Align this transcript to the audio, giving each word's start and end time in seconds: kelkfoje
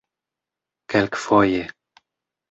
kelkfoje 0.89 1.63